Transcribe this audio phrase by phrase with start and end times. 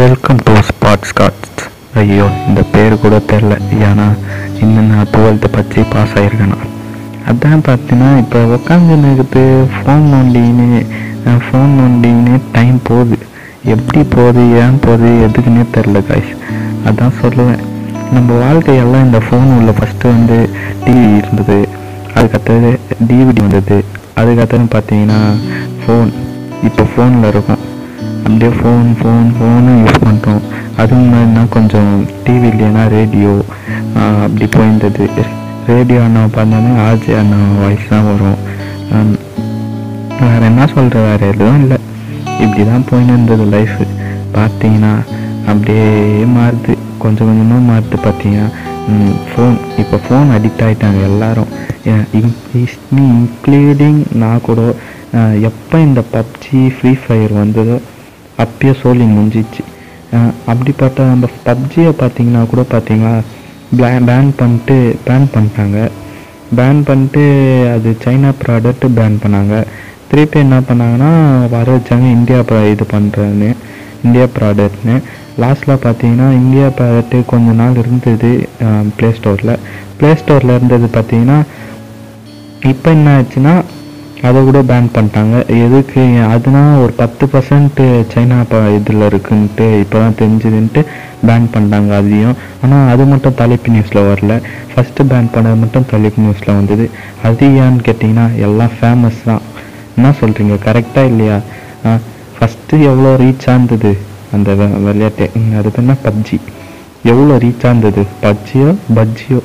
[0.00, 1.62] Welcome to spots Scott's
[2.00, 3.54] ஐயோ இந்த பேர் கூட தெரில
[3.86, 4.06] ஏன்னா
[4.62, 6.58] இன்னும் நான் டுவெல்த்து பற்றி பாஸ் ஆகிருக்கேனா
[7.30, 9.42] அதான் பார்த்தீங்கன்னா இப்போ உட்காந்துன்னுக்குது
[9.76, 10.80] ஃபோன் நோண்டின்னு
[11.46, 13.16] ஃபோன் நோண்டின்னு டைம் போகுது.
[13.74, 16.32] எப்படி போகுது ஏன் போகுது எதுக்குன்னே தெரில காய்ஸ்
[16.90, 17.62] அதான் சொல்லுவேன்.
[18.16, 20.38] நம்ம வாழ்க்கையெல்லாம் இந்த ஃபோன் உள்ள ஃபஸ்ட்டு வந்து
[20.84, 21.58] டிவி இருந்தது.
[22.16, 22.70] அதுக்கடுத்தது
[23.08, 23.78] டிவிடி வந்தது.
[24.20, 25.20] அதுக்கப்புறம் பார்த்தீங்கன்னா
[25.82, 26.12] ஃபோன்
[26.68, 27.62] இப்போ ஃபோனில் இருக்கும்.
[28.28, 30.42] அப்படியே ஃபோன் ஃபோன் ஃபோனு யூஸ் பண்ணுறோம்
[30.80, 31.92] அது முன்னாடினா கொஞ்சம்
[32.24, 33.32] டிவி இல்லைன்னா ரேடியோ
[34.24, 35.04] அப்படி போயிருந்தது.
[35.70, 38.38] ரேடியோ அண்ணாவை பார்த்தோன்னே ஆர்ஜே அண்ணா வாய்ஸ் தான் வரும்.
[40.20, 41.78] வேறு என்ன சொல்கிற வேறு எதுவும் இல்லை.
[42.42, 43.86] இப்படி தான் போயின்னு இருந்தது லைஃபு
[44.36, 44.94] பார்த்தீங்கன்னா
[45.50, 45.88] அப்படியே
[46.36, 46.74] மாறுது.
[47.02, 48.48] கொஞ்சம் கொஞ்சமாக மாறுது பார்த்தீங்கன்னா.
[49.30, 51.52] ஃபோன் இப்போ ஃபோன் அடிக்ட் ஆகிட்டாங்க எல்லாரும்.
[53.02, 54.60] இன்க்ளூடிங் நான் கூட
[55.50, 57.78] எப்போ இந்த பப்ஜி ஃப்ரீ ஃபயர் வந்ததோ
[58.42, 59.62] அப்பயே சோலி முடிஞ்சிச்சு.
[60.50, 63.14] அப்படி பார்த்தா அந்த பப்ஜியை பார்த்தீங்கன்னா கூட பார்த்தீங்கன்னா
[64.10, 64.76] பேன் பண்ணிட்டு
[65.06, 65.78] பேன் பண்ணிட்டாங்க.
[66.58, 67.22] பேன் பண்ணிட்டு
[67.74, 69.56] அது சைனா ப்ராடக்ட் பேன் பண்ணாங்க.
[70.10, 71.10] திருப்பி என்ன பண்ணாங்கன்னா
[71.54, 73.50] வர வச்சாங்க இந்தியா ப்ரா இது பண்ணுறதுன்னு
[74.06, 74.94] இந்தியா ப்ராடக்ட்னு
[75.42, 78.30] லாஸ்ட்டில் பார்த்தீங்கன்னா இந்தியா ப்ராடக்ட்டு கொஞ்ச நாள் இருந்தது
[78.96, 79.52] ப்ளே ஸ்டோரில்
[79.98, 81.38] ப்ளே ஸ்டோரில் இருந்தது பார்த்தீங்கன்னா
[82.72, 83.54] இப்போ என்ன ஆச்சுன்னா
[84.26, 86.02] அதை கூட பேன் பண்ணிட்டாங்க எதுக்கு
[86.34, 87.80] அதுனா ஒரு பத்து பர்சன்ட்
[88.12, 90.80] சைனா இப்போ இதில் இருக்குன்ட்டு இப்போ தான் தெரிஞ்சுதுன்ட்டு
[91.26, 94.34] பேன் பண்ணிட்டாங்க அதையும் ஆனால் அது மட்டும் தலைப்பு நியூஸில் வரல.
[94.72, 96.86] ஃபஸ்ட்டு பேன் பண்ணது மட்டும் தலைப்பு நியூஸில் வந்தது.
[97.28, 99.44] அது ஏன்னு கேட்டிங்கன்னா எல்லாம் ஃபேமஸ் தான்.
[99.96, 101.38] என்ன சொல்கிறீங்க கரெக்டாக இல்லையா?
[102.36, 103.92] ஃபஸ்ட்டு எவ்வளோ ரீச் ஆனது
[104.36, 104.50] அந்த
[104.86, 105.28] விளையாட்டு
[105.60, 106.38] அது பண்ணால் பப்ஜி.
[107.12, 108.70] எவ்வளோ ரீச் ஆனது பப்ஜியோ?
[108.98, 109.40] பப்ஜியோ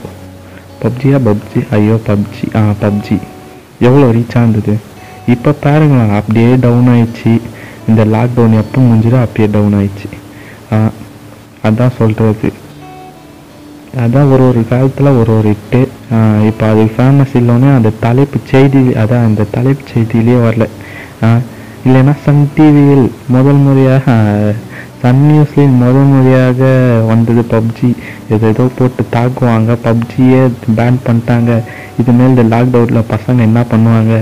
[0.84, 1.62] பப்ஜியா பப்ஜி?
[1.78, 2.46] ஐயோ பப்ஜி.
[2.60, 3.18] ஆ பப்ஜி.
[3.88, 4.76] எவ்வளோ ரீச் ஆகுது
[5.34, 7.34] இப்போ பாருங்களேன் அப்படியே டவுன் ஆயிடுச்சு.
[7.89, 10.09] இந்த லாக்டவுன் எப்போ முடிஞ்சுதோ அப்படியே டவுன் ஆயிடுச்சு.
[11.67, 12.50] அதான் சொல்கிறது
[14.04, 15.81] அதான் ஒரு ஒரு காலத்தில் ஒரு ஒரு இட்டு
[16.50, 20.65] இப்போ அது ஃபேமஸ் இல்லைன்னே அந்த தலைப்பு செய்தி அதான் அந்த தலைப்பு செய்தியிலே வரல.
[21.86, 24.05] இல்லைன்னா சன் டிவியில் முதல் முறையாக
[25.03, 26.59] சன் நியூஸ்லேயும் முத முறையாக
[27.09, 27.87] வந்தது பப்ஜி
[28.33, 29.71] ஏதோ ஏதோ போட்டு தாக்குவாங்க.
[29.86, 30.41] பப்ஜியே
[30.77, 31.52] பேன் பண்ணிட்டாங்க.
[32.02, 34.14] இதுமேல் இந்த லாக்டவுனில் பசங்க என்ன பண்ணுவாங்க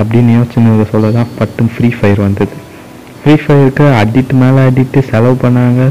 [0.00, 2.54] அப்படின்னு யோசனை சொல்ல தான் பட்டும் ஃப்ரீ ஃபயர் வந்தது.
[3.20, 5.88] ஃப்ரீ ஃபயருக்கு அடிட்டு மேலே அடிட்டு செலவு பண்ணாங்க.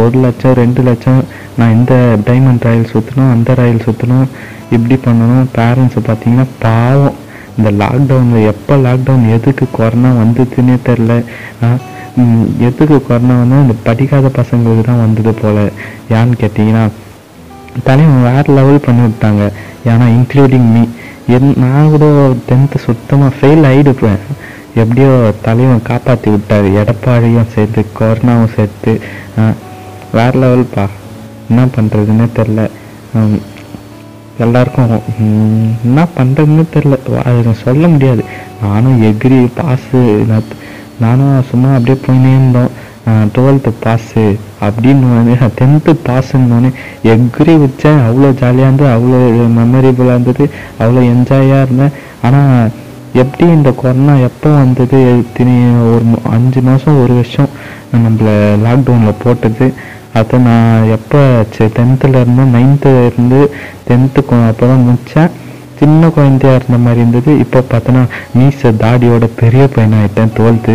[0.00, 1.20] ஒரு லட்சம் ரெண்டு லட்சம்.
[1.58, 1.94] நான் இந்த
[2.30, 4.26] டைமண்ட் ராயல் சுற்றணும் அந்த ராயல் சுற்றணும்
[4.76, 5.46] இப்படி பண்ணணும்.
[5.58, 7.18] பேரண்ட்ஸை பார்த்தீங்கன்னா பாவம்.
[7.58, 11.14] இந்த லாக்டவுனில் எப்போ லாக்டவுன் எதுக்கு கொரோனா வந்ததுன்னே தெரில
[12.68, 15.62] எதுக்கு கொரோனா வந்து இந்த படிக்காத பசங்களுக்கு தான் வந்தது போல்?
[16.16, 16.84] ஏன்னு கேட்டிங்கன்னா
[17.88, 19.44] தலைவன் வேறு லெவல் பண்ணி விட்டாங்க.
[19.90, 20.82] ஏன்னா இன்க்ளூடிங் மீ
[21.36, 22.06] என் நான் கூட
[22.48, 24.20] டென்த்து சுத்தமாக ஃபெயில் ஆகிடுப்பேன்
[24.82, 25.10] எப்படியோ
[25.46, 26.66] தலைவன் காப்பாற்றி விட்டார்.
[26.80, 28.92] எடப்பாடியும் சேர்த்து கொரோனாவும் சேர்த்து
[29.36, 29.54] வேறு
[30.16, 30.84] வேற லெவல்ப்பா
[31.50, 32.60] என்ன பண்ணுறதுன்னே தெரில
[34.44, 34.90] எல்லாருக்கும்
[35.86, 36.96] என்ன பண்ணுறதுன்னு தெரில
[37.28, 38.22] அது சொல்ல முடியாது.
[38.64, 40.00] நானும் எக்ரி பாஸு
[41.02, 42.72] நானும் சும்மா அப்படியே போயினே இருந்தோம்.
[43.34, 44.24] டுவெல்த்து பாஸு
[44.66, 46.70] அப்படின்னு டென்த்து பாஸுன்னொன்னே
[47.12, 48.00] எக்ரி வச்சேன்.
[48.08, 48.90] அவ்வளோ ஜாலியாக இருந்தது.
[48.96, 49.18] அவ்வளோ
[49.58, 50.44] மெமரபிளாக இருந்தது.
[50.82, 51.96] அவ்வளோ என்ஜாயாக இருந்தேன்.
[52.28, 52.70] ஆனால்
[53.22, 54.98] எப்படி இந்த கொரோனா எப்போ வந்தது?
[55.36, 55.56] தினி
[55.90, 57.52] ஒரு அஞ்சு மாதம் ஒரு வருஷம்
[57.92, 58.28] நம்மள
[58.66, 59.68] லாக்டவுனில் போட்டது.
[60.18, 61.20] அதை நான் எப்போ
[61.78, 63.40] டென்த்தில் இருந்து நைன்த்து இருந்து
[63.88, 64.20] டென்த்து
[64.50, 65.32] அப்போ தான் முடித்தேன்
[65.80, 67.30] சின்ன குழந்தையா இருந்த மாதிரி இருந்தது.
[67.44, 68.02] இப்போ பார்த்தோன்னா
[68.38, 70.74] மீச தாடியோட பெரிய பையனாயிட்டேன் டுவெல்த்து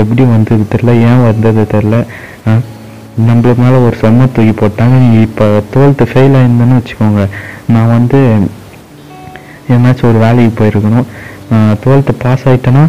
[0.00, 2.02] எப்படி வந்தது தெரில ஏன் வந்தது தெரில
[3.26, 4.94] நம்மள மேலே ஒரு செம்ம தூக்கி போட்டாங்க.
[5.02, 7.24] நீ இப்போ டுவெல்த்து ஃபெயில் ஆயிருந்தேன்னு வச்சுக்கோங்க.
[7.74, 8.20] நான் வந்து
[9.74, 11.06] என்னாச்சும் ஒரு வேலைக்கு போயிருக்கணும்.
[11.82, 12.84] டுவெல்த்து பாஸ் ஆகிட்டேன்னா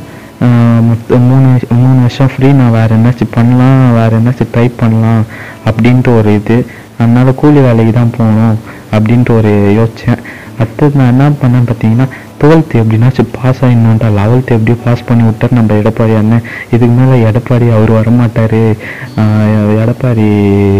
[1.27, 1.49] மூணு
[1.81, 5.21] மூணு வருஷம் ஃப்ரீ நான் வேறு என்னாச்சும் பண்ணலாம் வேறு என்னாச்சும் ட்ரை பண்ணலாம்
[5.69, 6.57] அப்படின்ட்டு ஒரு இது.
[6.99, 8.57] அதனால கூலி வேலைக்கு தான் போகணும்
[8.95, 10.21] அப்படின்ட்டு ஒரு யோசித்தேன்
[10.61, 12.07] அடுத்தது நான் என்ன பண்ணேன் பார்த்தீங்கன்னா
[12.41, 16.45] டுவெல்த்து எப்படின்னாச்சும் பாஸ் ஆகிடணுன்ட்டா லெவல்த்து எப்படியோ பாஸ் பண்ணி விட்டார் நம்ம எடப்பாடி அண்ணன்.
[16.73, 18.61] இதுக்கு மேலே எடப்பாடி அவர் வரமாட்டார்.
[19.83, 20.27] எடப்பாடி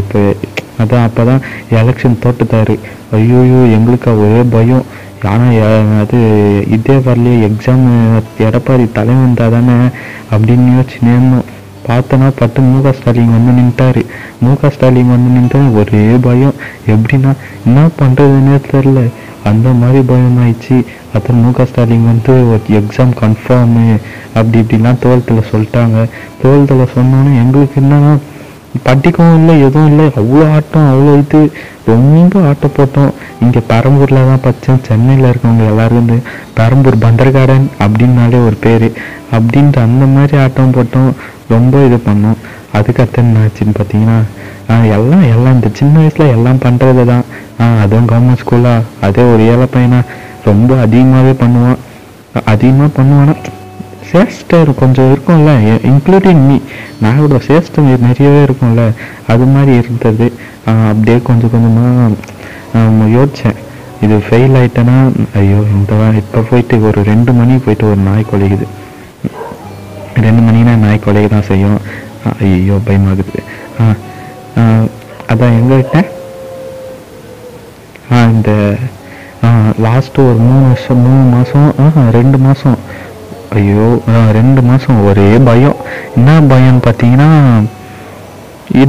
[0.02, 0.22] இப்போ
[0.84, 1.44] அதான் அப்போ தான்
[1.80, 2.76] எலெக்ஷன் தோட்டுத்தாரு
[3.20, 4.86] ஐயோயோ எங்களுக்கு ஒரே பயம்.
[5.32, 5.60] ஆனால்
[6.02, 6.18] அது
[6.76, 7.86] இதே வரலையே எக்ஸாம்
[8.48, 9.76] எடப்பாடி தலைமை வந்தால் தானே
[10.34, 11.48] அப்படின்னு யோசிச்சு நேர்ந்தோம்
[11.88, 14.02] பார்த்தோன்னா பட்டு மு க ஸ்டாலின் வந்து நின்ட்டாரு.
[14.44, 16.56] மு க ஸ்டாலின் வந்து நின்ட்டா ஒரே பயம்.
[16.94, 17.32] எப்படின்னா
[17.68, 19.02] என்ன பண்ணுறதுன்னே தெரில
[19.50, 20.78] அந்த மாதிரி பயமாயிடுச்சு.
[21.16, 23.84] அப்புறம் மு க ஸ்டாலின் வந்து ஒரு எக்ஸாம் கன்ஃபார்மு
[24.38, 25.98] அப்படி இப்படிலாம் டுவெல்த்தில் சொல்லிட்டாங்க.
[26.42, 28.14] டுவெல்த்தில் சொன்னோன்னே எங்களுக்கு என்னன்னா
[28.88, 30.06] படிக்கவும் இல்லை எதுவும் இல்லை.
[30.22, 31.42] அவ்வளோ ஆட்டம் அவ்வளோ இது.
[31.92, 33.14] ரொம்ப ஆட்டம் போட்டோம்.
[33.44, 36.18] இங்கே பெரம்பூரில் தான் படித்தேன் சென்னையில் இருக்கவங்க எல்லாரும் வந்து
[36.58, 38.88] பெரம்பூர் பண்டர்கார்டன் அப்படின்னாலே ஒரு பேர்.
[39.38, 41.12] அப்படின்ற அந்த மாதிரி ஆட்டம் போட்டோம்.
[41.54, 42.40] ரொம்ப இது பண்ணோம்.
[42.78, 44.18] அதுக்கடுத்து என்ன ஆச்சுன்னு பார்த்தீங்கன்னா
[44.96, 47.26] எல்லாம் எல்லாம் இந்த சின்ன வயசில் எல்லாம் பண்ணுறது தான்
[47.60, 50.00] ஆ அதுவும் கவர்மெண்ட் ஸ்கூலா அதே ஒரு ஏழை பையனா
[50.46, 51.80] ரொம்ப அதிகமாகவே பண்ணுவான்
[52.46, 53.36] அதிகமாக பண்ணுவானா?
[54.10, 55.52] சேஷ்டர் கொஞ்சம் இருக்கும்ல.
[55.90, 56.58] இன்க்ளூடிங் மீ
[57.00, 58.82] நான் கூட சேஷ்டம் நிறையவே இருக்கும்ல.
[59.32, 60.28] அது மாதிரி இருந்தது.
[60.90, 62.12] அப்படியே கொஞ்சம் கொஞ்சமாக
[63.16, 63.60] யோசித்தேன்
[64.02, 64.98] இது ஃபெயில் ஆயிட்டேன்னா
[65.40, 65.92] ஐயோ இந்த
[66.22, 68.68] இப்போ போயிட்டு ஒரு ரெண்டு மணிக்கு போயிட்டு ஒரு நாய் கொலைக்குது
[70.20, 71.80] ரெண்டு மணினா நாய் கொலையை தான் செய்யும்
[72.42, 73.42] ஐயோ பயமாகுது.
[73.80, 73.86] ஆ
[74.58, 74.64] ஆ,
[75.32, 76.08] அதான் எங்க விட்டேன்
[78.34, 78.52] இந்த
[79.86, 81.70] லாஸ்ட்டு ஒரு மூணு வருஷம் மூணு மாதம்
[82.18, 82.78] ரெண்டு மாதம்
[83.60, 83.88] ஐயோ
[84.38, 85.80] ரெண்டு மாதம் ஒரே பயம்.
[86.18, 87.32] என்ன பயம்னு பார்த்தீங்கன்னா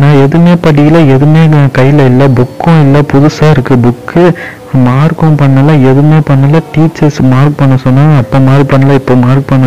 [0.02, 4.22] நான் எதுவுமே படிக்கல எதுவுமே நான் கையில் இல்லை புக்கும் இல்லை புதுசாக இருக்குது புக்கு
[4.86, 6.60] மார்க்கும் பண்ணல எதுவுமே பண்ணல.
[6.74, 9.66] டீச்சர்ஸ் மார்க் பண்ண சொன்னால் அப்போ மார்க் பண்ணல இப்போ மார்க் பண்ண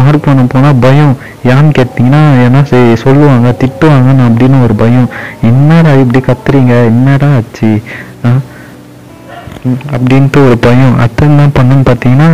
[0.00, 1.14] மார்க் பண்ண போனால் பயம்.
[1.52, 5.08] ஏன்னு கேட்டிங்கன்னா ஏன்னா சரி சொல்லுவாங்க திட்டுவாங்கன்னு அப்படின்னு ஒரு பயம்.
[5.50, 6.74] என்னடா இப்படி கத்துறீங்க?
[6.92, 7.72] என்னடா ஆச்சு?
[8.26, 8.30] ஆ
[9.94, 10.98] அப்படின்ட்டு ஒரு பயம்.
[11.04, 12.28] அத்தை என்ன பண்ணும் பார்த்தீங்கன்னா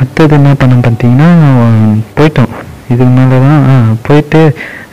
[0.00, 1.28] அடுத்தது என்ன பண்ண பார்த்தீங்கன்னா
[2.16, 2.54] போயிட்டோம்
[2.92, 3.62] இதுக்கு மேலே தான்
[4.06, 4.40] போயிட்டு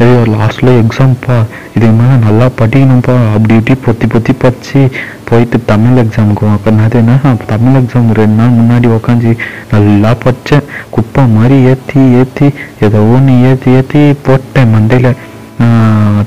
[0.04, 1.36] ஐயோ லாஸ்ட்டில் எக்ஸாம்ப்பா
[1.76, 3.16] இதுக்கு மேலே நல்லா படிக்கணும்ப்பா.
[3.36, 4.80] அப்படி இப்படி பொத்தி பொத்தி படிச்சு
[5.30, 7.18] போயிட்டு தமிழ் எக்ஸாமுக்கு உக்காந்ததுன்னா
[7.52, 9.34] தமிழ் எக்ஸாம் ரெண்டு நாள் முன்னாடி உக்காந்து
[9.74, 10.66] நல்லா படித்தேன்
[10.96, 12.50] குப்பை மாதிரி ஏற்றி ஏற்றி
[12.88, 15.12] ஏதோ ஒன்று ஏற்றி ஏற்றி போட்டேன் மண்டையில்.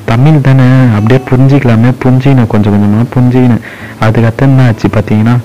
[0.05, 0.63] தமிழ் தானே?
[0.95, 1.93] அப்படியே புரிஞ்சிக்கலாமே.
[2.05, 3.61] புரிஞ்சினேன் கொஞ்சம் கொஞ்சமாக புரிஞ்சிக்கினேன்
[4.01, 5.39] அதுக்கடுத்து என்ன ஆச்சு பார்த்தீங்கன்னா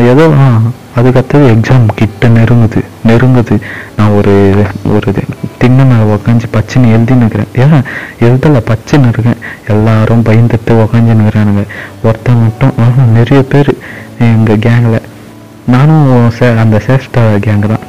[0.00, 0.58] ஏதோ ஆ
[1.00, 2.84] அதுக்கடுத்தது எக்ஸாம் கிட்ட நெருங்குது.
[3.06, 3.60] நெருங்குது.
[3.96, 5.12] நான் ஒரு ஒரு
[5.58, 7.46] திண்ணை மேலே உக்காஞ்சி பச்சைன்னு எழுதின்னு இருக்கிறேன்.
[7.54, 7.82] ஏன்?
[8.20, 9.36] எழுதல பச்சுன்னு இருக்கேன்.
[9.68, 11.66] எல்லாரும் பயந்துட்டு உக்காந்துன்னு இருக்கிறானுங்க.
[12.02, 12.72] ஒருத்தன் மட்டும்
[13.12, 13.76] நிறைய பேர்
[14.18, 15.00] எங்கள் கேங்கில்
[15.66, 17.83] நானும் சே- அந்த சேஷ்டா கேங்கு தான்.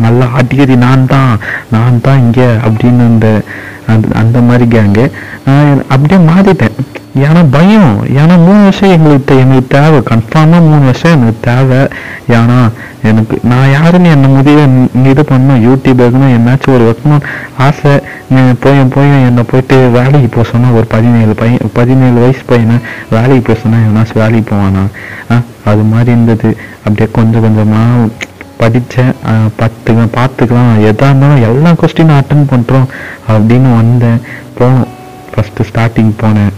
[0.00, 1.38] நல்லா அடிக்கடி நான் தான்
[1.70, 3.42] நான் தான் இங்கே அப்படின்னு அந்த
[3.86, 5.10] அந்த- அந்த மாதிரி கேங்கு
[5.46, 6.76] நான் அப்படியே மாறிட்டேன்.
[7.18, 9.98] ஏன்னா பயம் ஏன்னா மூணு வருஷம் எங்களுக்கு எங்களுக்கு தேவை.
[9.98, 11.78] கன்ஃபார்மாக மூணு வருஷம் எனக்கு தேவை.
[12.38, 12.70] ஏன்னா
[13.02, 14.62] எனக்கு நான் யாருன்னு என்னை முடிவை
[15.04, 15.62] இது பண்ணணும்?
[15.66, 17.20] யூடியூப் வைக்கணும் என்னாச்சும் ஒரு வைக்கணும்
[17.58, 17.90] ஆசை.
[18.30, 22.76] போயும் போய் போய் என்னை போயிட்டு வேலைக்கு போக சொன்னால் ஒரு பதினேழு பையன் பதினேழு வயசு பையனை
[23.10, 24.86] வேலைக்கு போக சொன்னால் எவனாச்சும் வேலைக்கு போவானா?
[25.32, 26.56] ஆ, அது மாதிரி இருந்தது.
[26.84, 28.08] அப்படியே கொஞ்சம் கொஞ்சமாக
[28.60, 29.12] படித்தேன்
[29.60, 32.88] பத்து பார்த்துக்கலாம் எதாக இருந்தாலும் எல்லா கொஸ்டினும் அட்டன் பண்ணுறோம்
[33.32, 34.20] அப்படின்னு வந்தேன்.
[34.58, 34.88] போனோம்.
[35.32, 36.52] ஃபஸ்ட்டு ஸ்டார்டிங் போனேன்.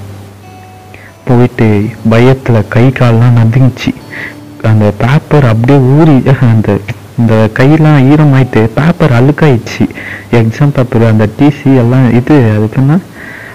[1.27, 1.69] போயிட்டு
[2.13, 3.93] பயத்தில் கை கால்லாம் நதுங்கிச்சு.
[4.71, 6.17] அந்த பேப்பர் அப்படியே ஊறி
[6.51, 6.77] அந்த
[7.21, 9.85] இந்த கையெல்லாம் ஈரமாயிட்டு பேப்பர் அழுக்காயிடுச்சு.
[10.39, 12.97] எக்ஸாம் பேப்பர் அந்த டிசி எல்லாம் இது அதுக்குன்னா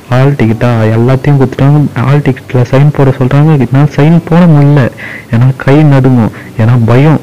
[0.09, 1.79] ஹால் டிக்கெட்டா எல்லாத்தையும் கொடுத்துட்டாங்க.
[2.03, 4.83] ஹால் டிக்கெட்டில் சைன் போட சொல்கிறாங்க நான் சைன் போட முடியல.
[5.31, 6.35] ஏன்னா கை நடுங்கும்.
[6.61, 7.19] ஏன்னா பயம்.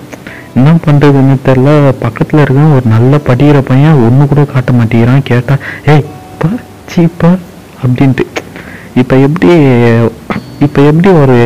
[0.57, 1.69] என்ன பண்ணுறதுன்னு தெரில
[2.01, 5.23] பக்கத்தில் இருக்க ஒரு நல்ல படிக்கிற பையன் ஒன்று கூட காட்ட மாட்டேங்கிறான்.
[5.23, 5.57] கேட்டா
[5.87, 6.05] ஏய்
[6.39, 6.49] பா
[6.93, 7.31] சீப்பா
[7.83, 8.25] அப்படின்ட்டு.
[8.95, 9.49] இப்போ எப்படி
[10.61, 11.37] இப்போ எப்படி ஒரு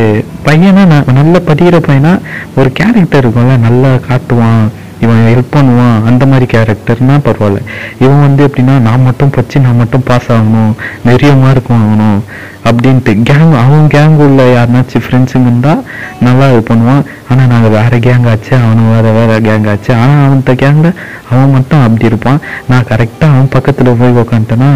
[0.45, 2.21] பையனா ந- நல்ல படிக்கிற பையனா
[2.57, 4.67] ஒரு கேரக்டர் இருக்கும்ல நல்லா காட்டுவான்.
[5.05, 5.97] இவன் ஹெல்ப் பண்ணுவான்.
[6.11, 7.61] அந்த மாதிரி கேரக்டர்னா பரவாயில்ல.
[8.05, 10.73] இவன் வந்து எப்படின்னா நான் மட்டும் படிச்சு நான் மட்டும் பாஸ் ஆகணும்.
[11.09, 12.21] நிறைய மார்க் வாங்கணும்
[12.69, 13.13] அப்படின்ட்டு.
[13.29, 15.83] கேங் அவன் கேங் உள்ள யாருனாச்சும் ஃப்ரெண்ட்ஸுங்க இருந்தால்
[16.27, 17.05] நல்லா இது பண்ணுவான்.
[17.31, 19.93] ஆனால் நாங்கள் வேற கேங் ஆச்சு அவனும் வேற வேற கேங் ஆச்சு.
[20.03, 20.99] ஆனால் அவன்கிட்ட கேங்கில்
[21.31, 22.41] அவன் மட்டும் அப்படி இருப்பான்.
[22.71, 24.73] நான் கரெக்டாக அவன் பக்கத்தில் போய் உக்காந்துட்டேன்னா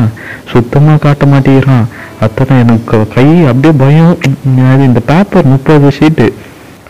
[0.53, 1.87] சுத்தமாக காட்ட மாட்டேங்கிறான்.
[2.25, 4.17] அத்தனை எனக்கு கை அப்படியே பயம்.
[4.89, 6.27] இந்த பேப்பர் முப்பது ஷீட்டு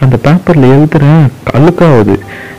[0.05, 1.25] அந்த பேப்பரில் எழுதுறேன்
[1.57, 2.15] அழுக்காகுது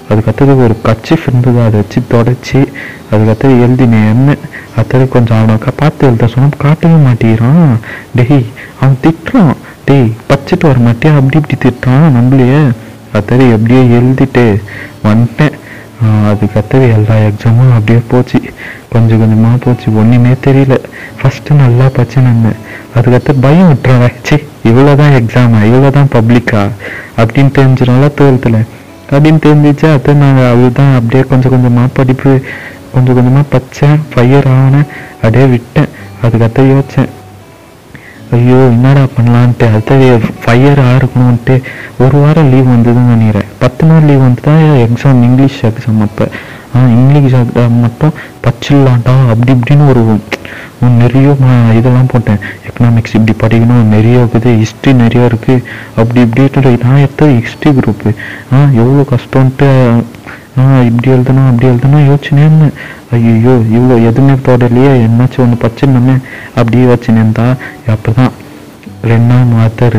[0.10, 2.68] அதுக்கடுத்தது ஒரு கச்சிஃப் இருந்தது அதை வச்சு தொடச்சி
[3.12, 4.36] அதுக்கடுத்தது எழுதினேன் என்ன
[4.78, 7.80] அடுத்தது கொஞ்சம் அவனை பார்த்து எழுத சொன்னால் காட்டவே மாட்டேங்கிறான்.
[8.16, 8.46] டேய்
[8.82, 9.56] அவன் திட்டுறான்.
[9.86, 11.18] டேய் பச்சிட்டு வர மாட்டியா?
[11.18, 12.72] அப்படி இப்படி திட்டுறான் நம்மளையே.
[13.14, 14.62] அடுத்தது எப்படியோ எழுதிட்டு
[15.04, 15.52] வந்துட்டேன்.
[16.04, 18.42] ஆஹ் அதுக்கடுத்தது எல்லா எக்ஸாமும் அப்படியே போச்சு.
[18.90, 19.96] கொஞ்சம் கொஞ்சமாக போச்சு.
[19.96, 20.78] ஒன்றுமே தெரியல.
[21.24, 22.56] ஃபஸ்ட்டு நல்லா படிச்சு நின்னேன்
[22.96, 24.12] அதுக்கடுத்து பயம் விட்டுறேன்.
[24.30, 26.70] இவ்வளோ இவ்வளோதான் எக்ஸாமா இவ்வளோதான் பப்ளிக்கா
[27.18, 28.66] அப்படின்னு தெரிஞ்சிடும்ல டுவெல்த்தில்
[29.16, 29.88] அப்படின்னு தெரிஞ்சிச்சு.
[29.96, 32.32] அது நான் அதுதான் அப்படியே கொஞ்சம் கொஞ்சமாக படிப்பு
[32.94, 34.88] கொஞ்சம் கொஞ்சமாக பச்சேன் ஃபையர் ஆனேன்
[35.24, 35.92] அப்படியே விட்டேன்.
[36.24, 37.12] அதுக்கடுத்து யோசிச்சேன்.
[38.36, 39.66] ஐயோ என்னடா பண்ணலான்ட்டு.
[39.72, 40.08] அடுத்தது
[40.44, 41.56] ஃபையராக ஆறுக்கணும்ன்ட்டு
[42.04, 43.50] ஒரு வாரம் லீவ் வந்ததுன்னு நினைக்கிறேன்.
[43.64, 46.28] பத்து நாள் லீவ் வந்து தான் எக்ஸாம் இங்கிலீஷ் எக்ஸாம் அப்போ.
[46.76, 48.14] ஆ இங்கிலீஷ் exam மட்டும்
[48.46, 50.02] பச்சிடலாம்டா அப்படி இப்படின்னு ஒரு
[51.02, 51.28] நிறைய
[51.78, 52.40] இதெல்லாம் போட்டேன்.
[52.68, 55.64] எக்கனாமிக்ஸ் இப்படி படிக்கணும் நிறைய இருக்குது ஹிஸ்ட்ரி நிறைய இருக்குது
[56.00, 58.10] அப்படி இப்படி நான் எடுத்தது ஹிஸ்ட்ரி குரூப்பு
[58.54, 59.70] ஆ எவ்வளோ கஷ்டம்ன்ட்டு
[60.60, 62.76] ஆ இப்படி எழுதணும் அப்படி எழுதணும் யோசிச்சுனே இருந்தேன்.
[63.16, 66.16] ஐயோ இவ்வளோ எதுவுமே போடலையே என்னாச்சும் ஒன்று பச்சிடணுமே
[66.56, 67.48] அப்படியே வச்சுனேன்டா
[67.94, 68.34] அப்போ தான்
[69.12, 69.90] ரெண்டு நாள் மாற்ற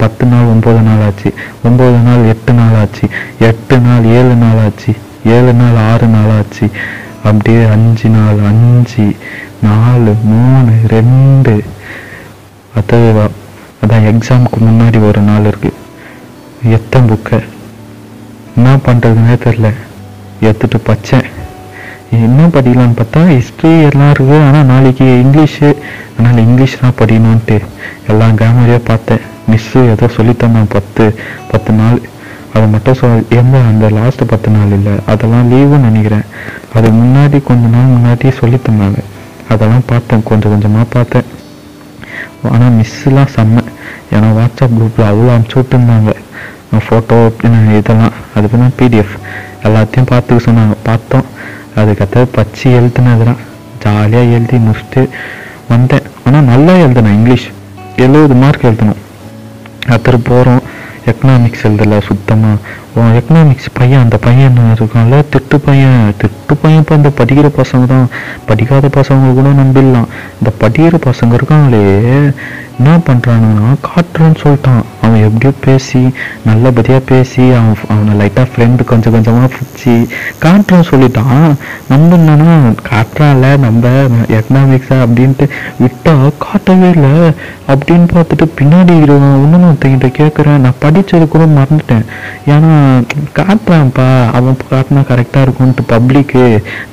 [0.00, 1.28] பத்து நாள் ஒம்பது நாள் ஆச்சு.
[1.68, 3.04] ஒம்பது நாள் எட்டு நாள் ஆச்சு.
[3.50, 4.92] எட்டு நாள் ஏழு நாள் ஆச்சு.
[5.24, 6.70] ஏழு நாள் ஆறு நாள் ஆச்சு
[7.24, 9.16] அப்படியே அஞ்சு நாள் அஞ்சு
[9.62, 11.64] நாலு மூணு ரெண்டு.
[12.78, 13.26] அத்தவா
[13.82, 15.72] அதான் எக்ஸாமுக்கு முன்னாடி ஒரு நாள் இருக்கு.
[16.76, 17.38] எத்தன் புக்கை
[18.56, 19.74] என்ன பண்ணுறதுனே தெரில.
[20.40, 21.26] எடுத்துட்டு பச்சேன்.
[22.10, 24.42] என்ன படிக்கலான்னு பார்த்தா ஹிஸ்ட்ரி எல்லாம் இருக்கு.
[24.46, 25.68] ஆனால் நாளைக்கு இங்கிலீஷு
[26.18, 27.58] அதனால் இங்கிலீஷ் தான் படிக்கணுன்ட்டு
[28.06, 29.20] எல்லாம் கிராமரையாக பார்த்தேன்.
[29.50, 31.18] மிஸ்ஸு ஏதோ சொல்லித்தந்தாங்க பத்து
[31.50, 32.00] பத்து நாள்.
[32.54, 34.92] அதை மட்டும் சொல் எந்த அந்த லாஸ்ட் பத்து நாள் இல்லை.
[35.06, 36.24] அதெல்லாம் லீவுன்னு நினைக்கிறேன்.
[36.74, 39.00] அது முன்னாடி கொஞ்ச நாள் முன்னாடி சொல்லித்தந்தாங்க
[39.48, 41.28] அதெல்லாம் பார்த்தேன் கொஞ்சம் கொஞ்சமாக பார்த்தேன்.
[42.50, 43.62] ஆனால் மிஸ்ஸுலாம் செம்ம.
[44.14, 46.12] ஏன்னா வாட்ஸ்அப் குரூப்பில் அவ்வளோ அனுப்பிச்சி விட்டுருந்தாங்க.
[46.86, 47.16] ஃபோட்டோ
[47.78, 48.16] இதெல்லாம்.
[48.36, 49.14] அது பின்னா பிடிஎஃப்
[49.62, 50.74] எல்லாத்தையும் பார்த்துக்க சொன்னாங்க.
[50.82, 51.26] பார்த்தோம்.
[51.80, 53.40] அதுக்கடுத்து பச்சு எழுத்துனதுலாம்
[53.84, 55.02] ஜாலியாக எழுதி முடிச்சுட்டு
[55.68, 56.06] வந்தேன்.
[56.26, 57.48] ஆனால் நல்லா எழுதுனேன் இங்கிலீஷ்.
[57.96, 59.00] எழுபது மார்க் எழுதணும்
[59.94, 60.62] அத்தர் போகிறோம்
[61.10, 62.56] எக்கனாமிக்ஸ் எழுதலை சுத்தமாக
[62.96, 66.14] எக்கனாமிக்ஸ் பையன் அந்த பையன் என்ன இருக்கான்ல திட்டு பையன்.
[66.22, 68.08] திட்டு பையன் இப்போ இந்த படிக்கிற பசங்க தான்.
[68.46, 70.08] படிக்காத பசங்க கூட நம்பிடலாம்.
[70.38, 72.32] இந்த படிக்கிற பசங்க இருக்காங்களே.
[72.78, 74.82] என்ன பண்ணுறானுன்னா காட்டுறேன்னு சொல்லிட்டான்.
[75.02, 76.10] அவன் எப்படியோ பேசி
[76.44, 80.08] நல்லபடியாக பேசி அவன் அவனை லைட்டாக ஃப்ரெண்டு கொஞ்சம் கொஞ்சமாக பிடிச்சி
[80.44, 81.56] காட்டுறேன்னு சொல்லிட்டான்.
[81.88, 83.88] நம்ம என்னன்னா காட்டுறான்ல நம்ம
[84.38, 85.48] எக்கனாமிக்ஸா அப்படின்ட்டு
[85.82, 87.32] விட்டா காட்டவே இல்லை.
[87.68, 92.06] அப்படின்னு பார்த்துட்டு பின்னாடி இருக்கிறவன் நான் ஒருத்தங்கிட்ட கேட்குறேன் நான் படித்தது கூட மறந்துட்டேன்.
[92.46, 92.79] ஏன்னா
[93.38, 94.08] காட்டுறான்ப்பா.
[94.38, 96.44] அவன் காட்டினா கரெக்டாக இருக்கும்ன்ட்டு பப்ளிக்கு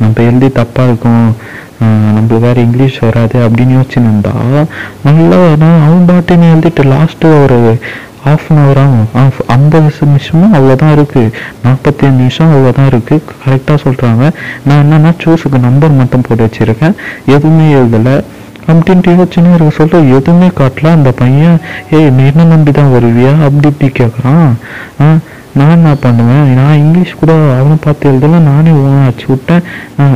[0.01, 1.27] நம்ம எழுதி தப்பாக இருக்கும்.
[1.79, 4.11] நம்ம வேறு வேற இங்கிலீஷ் வராது அப்படின்னு யோசிச்சுன்னு
[5.07, 7.59] நல்லா நான் அவன் பாட்டுன்னு எழுதிட்டு லாஸ்ட்டு ஒரு
[8.23, 11.33] ஹாஃப் அன் ஹவர் ஆகும் ஆஃப் ஐம்பது நிமிஷமும் அவ்வளோதான் இருக்குது
[11.65, 14.23] நாற்பத்தி நிமிஷம் அவ்வளோதான் இருக்குது கரெக்டாக சொல்கிறாங்க
[14.65, 16.97] நான் என்னென்னா சூஸுக்கு நம்பர் மட்டும் போட்டு வச்சுருக்கேன்.
[17.35, 18.15] எதுவுமே எழுதலை.
[18.71, 20.91] அப்படின்ட்டு யோசிச்சுன்னு இருக்க சொல்ற எதுவுமே காட்டல.
[20.97, 21.57] அந்த பையன்
[21.97, 23.33] ஏய் நீ என்ன நம்பி தான் வருவியா?
[23.47, 24.49] அப்படி இப்படி கேட்குறான்
[25.03, 25.07] ஆ
[25.59, 26.47] நான் என்ன பண்ணுவேன்?
[26.59, 29.63] நான் இங்கிலீஷ் கூட அவனை பார்த்து எழுதல நானே ஓன அச்சு விட்டேன்.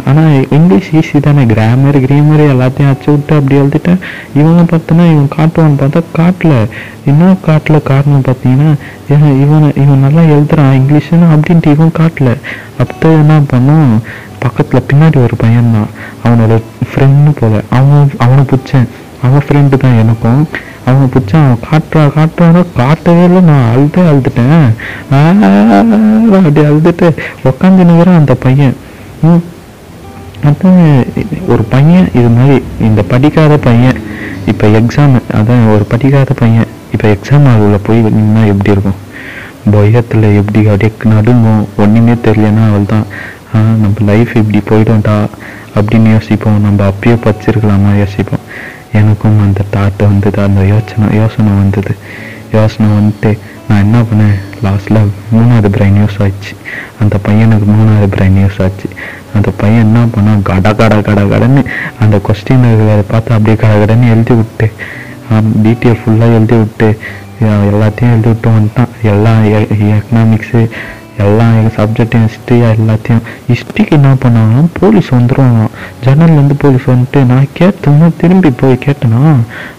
[0.10, 1.44] ஆனால் இங்கிலீஷ் ஈஸி தானே.
[1.52, 4.02] கிராமர் கிரீமர் எல்லாத்தையும் அச்சு விட்டு அப்படி எழுதிட்டேன்.
[4.40, 6.54] இவனை பார்த்தோன்னா இவன் காட்டுவான்னு பார்த்தா காட்டல.
[7.12, 8.72] என்ன காட்டல காரணம் பார்த்தீங்கன்னா
[9.14, 12.32] இவன் இவனை இவன் நல்லா எழுதுறான் இங்கிலீஷ்னு அப்படின்ட்டு இவன் காட்டல.
[12.86, 13.94] அப்போ என்ன பண்ணோம்
[14.44, 15.90] பக்கத்தில் பின்னாடி ஒரு பையன் தான்
[16.26, 16.54] அவனோட
[16.92, 17.56] ஃப்ரெண்டு போல.
[17.80, 18.88] அவன் அவனை பிடிச்சேன்.
[19.26, 20.44] அவன் ஃப்ரெண்டு தான் எனக்கும்.
[20.86, 23.42] அவனை பிடிச்சான் அவன் காட்டுறா காட்டுறானா காட்டவே இல்லை.
[23.50, 24.68] நான் அழுதே அழுதுட்டேன்.
[26.38, 27.08] அப்படி அழுதுட்டு
[27.50, 28.76] உக்காந்து நிற்கிறான் அந்த பையன்.
[29.22, 29.44] ம்.
[30.48, 30.84] அதான்
[31.48, 34.00] ஒரு பையன் இது மாதிரி இந்த படிக்காத பையன்.
[34.52, 36.70] இப்போ எக்ஸாம் அதான் ஒரு படிக்காத பையன்.
[36.94, 39.00] இப்போ எக்ஸாம் ஹாலில் போய் நின்னா எப்படி இருக்கும்?
[39.72, 41.64] பயத்தில் எப்படி அப்படியே நடுங்கும்.
[41.78, 43.06] ஒன்றுமே தெரியலன்னா அவள் தான்
[43.54, 45.18] நம்ம லைஃப் இப்படி போயிடும்டா
[45.76, 46.62] அப்படின்னு யோசிப்போம்.
[46.62, 48.41] நம்ம அப்பயே படிச்சிருக்கலாமா யோசிப்போம்.
[49.00, 50.42] எனக்கும் அந்த தாட்டு வந்தது?
[50.48, 51.94] அந்த யோசனை யோசனை வந்தது.
[52.54, 53.32] யோசனை வந்துட்டு
[53.68, 54.38] நான் என்ன பண்ணேன்?
[54.66, 56.54] லாஸ்ட்டில் மூணாவது பிரைன் யூஸ் ஆச்சு.
[57.02, 58.88] அந்த பையனுக்கு மூணாவது பிரைன் யூஸ் ஆச்சு.
[59.36, 60.42] அந்த பையன் என்ன பண்ணான்?
[60.50, 61.64] கட கட கட கடன்னு
[62.00, 62.66] அந்த கொஸ்டின்
[63.12, 64.72] பார்த்து அப்படியே கட கடன்னு எழுதி விட்டு
[65.64, 66.88] டீட்டெயில் ஃபுல்லாக எழுதி விட்டு
[67.42, 68.92] எல்லாத்தையும் எழுதி விட்டு வந்துட்டான்.
[69.12, 69.34] எல்லா
[69.92, 70.62] எக்கனாமிக்ஸு
[71.18, 71.46] எல்லா
[71.78, 75.68] சப்ஜெக்டையும் ஹிஸ்ட்ரி எல்லாத்தையும் ஹிஸ்ட்ரிக்கு என்ன பண்ணாலும் போலீஸ் வந்துடுவாங்க
[76.06, 79.22] ஜன்னல்லேருந்து போலீஸ் வந்துட்டு நான் கேட்டேன்னா திரும்பி போய் கேட்டேனா?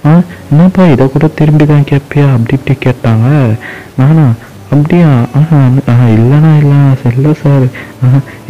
[0.06, 3.56] ஆ என்னப்பா இதை கூட திரும்பி தான் கேட்பியா அப்படி இப்படி கேட்டாங்க.
[3.96, 4.32] நானா
[4.70, 5.08] அப்படியா?
[5.38, 6.78] ஆஹா ஆஹா இல்லைண்ணா இல்லை
[7.12, 7.66] இல்லை சார்.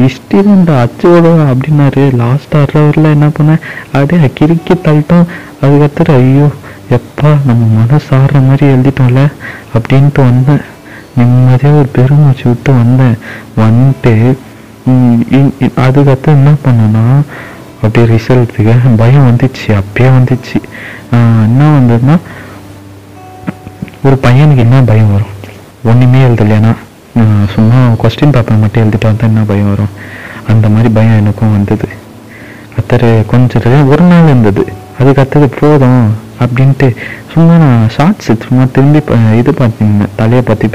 [0.02, 2.12] ஹிஸ்ட்ரி தான்டா அச்சோட அப்படின்னாரு.
[2.12, 3.64] லாஸ்ட் ஹவரில் என்ன பண்ணேன்?
[3.92, 5.26] அப்படியே கிறுக்கி தள்ளிட்டோம்.
[5.62, 6.50] அதுக்கடுத்து ஐயோ
[6.90, 9.32] எப்பா நம்ம மனசு ஆடுற மாதிரி எழுதிட்டோம்ல
[9.78, 10.62] அப்படின்ட்டு வந்தேன்.
[11.16, 13.18] நிம்மதியாக ஒரு பெருமூச்சு விட்டு வந்தேன்.
[13.56, 14.36] வந்துட்டு
[15.76, 17.20] அதுக்கப்புறம் என்ன பண்ணேன்னா
[17.82, 20.56] அப்படியே ரிசல்ட்டுக்கு பயம் வந்துச்சு அப்பயே வந்துச்சு.
[21.12, 22.16] ஆஹ் என்ன வந்ததுன்னா
[24.02, 25.30] ஒரு பையனுக்கு என்ன பயம் வரும்?
[25.84, 26.76] ஒன்றுமே எழுதலையானா
[27.18, 29.88] ஆஹ் சும்மா கொஸ்டின் பேப்பர் மட்டும் எழுதிட்டு பார்த்தா என்ன பயம் வரும்?
[30.48, 31.88] அந்த மாதிரி பயம் எனக்கும் வந்தது.
[32.80, 34.72] அத்தர் கொஞ்சம் ஒரு நாள் இருந்தது.
[35.00, 36.96] அதுக்கு அடுத்தது போதும் அப்படின்ட்டு
[37.32, 39.00] சும்மா நான் ஷார்ட்ஸ் சும்மா திரும்பி
[39.40, 40.66] இது பார்த்தீங்கன்னா தலையை பற்றி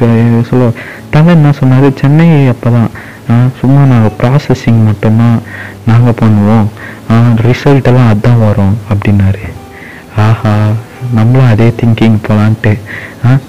[0.49, 0.69] சொல்ல
[1.13, 1.87] தலை என்ன சொன்னார்?
[2.01, 2.89] சென்னை அப்போ தான்
[3.59, 5.37] சும்மா நாங்கள் ப்ராசஸிங் மட்டும்தான்
[5.89, 6.67] நாங்கள் பண்ணுவோம்.
[7.47, 9.43] ரிசல்ட் எல்லாம் அதான் வரும் அப்படின்னாரு.
[10.25, 10.53] ஆஹா
[11.17, 12.71] நம்மளும் அதே திங்கிங் போகலான்ட்டு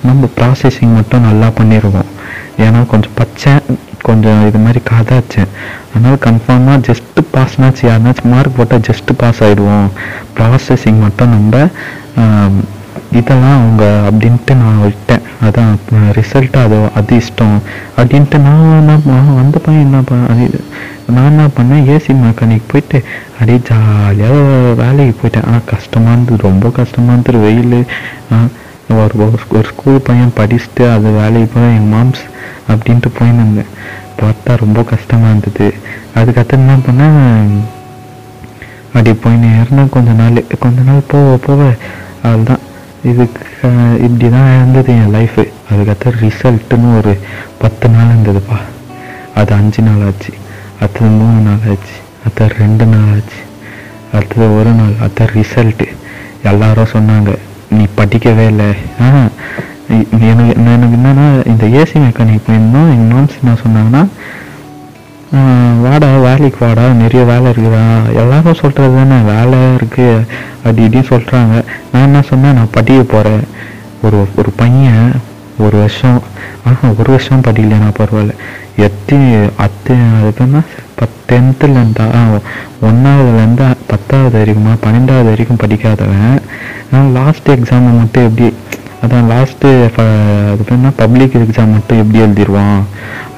[0.09, 2.11] நம்ம ப்ராசஸிங் மட்டும் நல்லா பண்ணிடுவோம்
[2.65, 3.62] ஏன்னா கொஞ்சம் பச்சேன்
[4.09, 5.50] கொஞ்சம் இது மாதிரி கதாச்சேன்
[5.93, 9.88] அதனால் கன்ஃபார்மாக ஜஸ்ட்டு பாஸ்னாச்சு யாருனாச்சும் மார்க் போட்டால் ஜஸ்ட்டு பாஸ் ஆகிடுவோம்
[10.38, 11.67] ப்ராசஸிங் மட்டும் நம்ம
[13.12, 15.21] இதெல்லாம் அவங்க அப்படின்ட்டு நான் விட்டேன்.
[15.45, 15.77] அதான்
[16.12, 17.61] ரிசல்ட்டு அது அது இஷ்டம்.
[17.97, 20.49] அப்படின்ட்டு நான் என்ன அந்த பையன் என்ன பண்ண
[21.07, 21.85] நான் என்ன பண்ணேன்?
[21.85, 24.35] ஏசி மெக்கானிக் போயிட்டு அப்படியே ஜாலியாக
[24.77, 25.47] வேலைக்கு போயிட்டேன்.
[25.47, 27.38] ஆனால் கஷ்டமாக இருந்தது ரொம்ப கஷ்டமாக இருந்தது.
[27.38, 27.87] வெயில்
[28.91, 32.31] ஒரு ஒரு- ஒரு ஸ்கூல் பையன் படிச்சுட்டு அது வேலைக்கு போய் என் மாம்ஸ்
[32.69, 33.67] அப்படின்ட்டு போயின்னு இருந்தேன்.
[34.23, 35.75] பார்த்தா ரொம்ப கஷ்டமாக இருந்தது.
[36.15, 37.49] அதுக்கப்புறம் என்ன பண்ணேன்?
[38.87, 40.45] அப்படி போயின்னு இருந்தேன் கொஞ்ச நாள்.
[40.59, 41.75] கொஞ்ச நாள் போக போக
[42.23, 42.67] அதுதான்
[43.05, 43.40] இதுக்கு
[44.05, 47.19] இப்படி தான் இருந்தது என் லைஃபு அதுக்கப்புறம் ரிசல்ட்டுன்னு ஒரு
[47.59, 48.59] பத்து நாள் இருந்ததுப்பா.
[49.35, 50.35] அது அஞ்சு நாள் ஆச்சு.
[50.81, 51.97] அடுத்தது மூணு நாள் ஆச்சு.
[52.25, 53.40] அடுத்தது ரெண்டு நாள் ஆச்சு.
[54.14, 54.95] அடுத்தது ஒரு நாள்.
[55.00, 55.88] அடுத்த ரிசல்ட்டு
[56.43, 57.38] எல்லாரும் சொன்னாங்க
[57.71, 58.75] நீ படிக்கவே இல்லை.
[59.00, 59.28] ஆ
[60.21, 64.07] எனக்கு எனக்கு என்னன்னா இந்த ஏசி மெக்கானிக் போயிருந்தோம் எங்கள் மாம்ஸ் என்ன சொன்னாங்கன்னா
[65.85, 67.83] வாடா வேலைக்கு வாடா நிறைய வேலை இருக்குதா?
[68.21, 70.23] எல்லாரும் சொல்கிறது தானே வேலை இருக்குது
[70.63, 71.55] அப்படி இப்படின்னு சொல்கிறாங்க
[71.93, 72.57] நான் என்ன சொன்னேன்?
[72.59, 73.45] நான் படிக்க போகிறேன்
[74.03, 75.11] ஒரு ஒரு பையன்
[75.65, 76.23] ஒரு வருஷம்
[76.69, 78.35] ஆஹா ஒரு வருஷம் படிக்கலையா பரவாயில்ல.
[78.87, 79.29] எத்தனை
[79.65, 80.61] அத்து அதுக்குன்னா
[80.99, 82.07] பத் டென்த்துலேருந்தா
[82.89, 86.41] ஒன்றாவதுலேருந்து பத்தாவது வரைக்குமா பன்னெண்டாவது வரைக்கும் படிக்காதவன்.
[87.19, 88.49] லாஸ்ட் எக்ஸாமை மட்டும் எப்படி
[89.02, 89.69] அதான் லாஸ்ட்டு
[90.52, 92.81] அது பேர்னா பப்ளிக் எக்ஸாம் மட்டும் எப்படி எழுதிருவான்?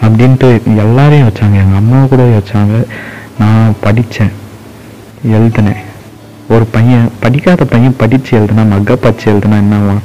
[0.04, 0.48] அப்படின்ட்டு
[0.84, 1.56] எல்லாரையும் வச்சாங்க.
[1.64, 2.76] எங்கள் அம்மா கூட வச்சாங்க.
[3.40, 4.32] நான் படித்தேன்
[5.36, 5.80] எழுதினேன்.
[6.54, 10.04] ஒரு பையன் படிக்காத பையன் படித்து எழுதுனா மக்க பச்சு எழுதுனா என்னவான்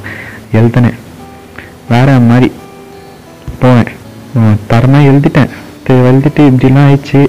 [0.58, 0.98] எழுதினேன்.
[1.92, 2.48] வேற மாதிரி
[3.62, 3.90] போவேன்
[4.34, 5.52] தரமாக தரமா எழுதிட்டேன்.
[6.08, 7.20] எழுதிட்டு இப்படிலாம் ஆயிடுச்சு.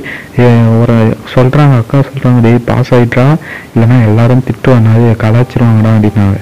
[0.81, 0.95] ஒரு
[1.33, 3.25] சொல்கிறாங்க அக்கா சொல்கிறாங்க டேய் பாஸ் ஆகிட்டா
[3.73, 4.93] இல்லைன்னா எல்லாரும் திட்டுவாங்க.
[4.95, 6.39] அது கலாச்சிருவாங்கடா அப்படின்னாங்க.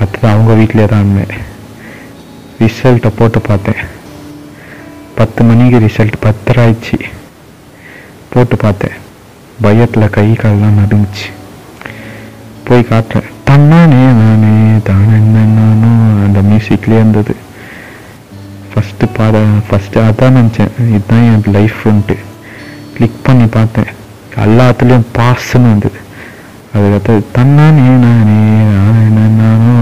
[0.00, 1.40] அடுத்தது அவங்க வீட்டிலே தான் இருந்தேன்.
[2.58, 3.82] ரிசல்ட்டை போட்டு பார்த்தேன்.
[5.14, 7.00] பத்து மணிக்கு ரிசல்ட் பத்தராயிடுச்சு
[8.28, 8.96] போட்டு பார்த்தேன்.
[9.60, 11.30] பயத்தில் கை கால்லாம் நடுங்குச்சு.
[12.64, 13.32] போய் காட்டுறேன்.
[13.50, 15.18] தன்னானே நானே தானே
[15.58, 17.36] நானும் அந்த மியூசிக்லேயே இருந்தது.
[18.70, 20.88] ஃபஸ்ட்டு பாட ஃபஸ்ட்டு அதான் நினச்சேன்.
[20.88, 22.16] இதுதான் என் லைஃப்ன்ட்டு
[22.94, 23.90] கிளிக் பண்ணி பார்த்தேன்.
[24.36, 26.02] எல்லாத்துலேயும் பாஸ்ன்னு வந்தது.
[26.74, 29.72] அதுக்கடுத்து தன்னானே நானே நானே நானும்